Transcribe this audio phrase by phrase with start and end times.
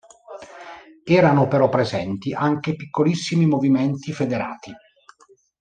[1.05, 4.73] Erano però presenti anche piccolissimi movimenti federati.